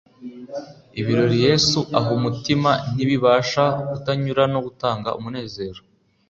[0.99, 5.81] Ibirori Yesu aha umutima ntibibasha kutanyura no gutanga umunezero.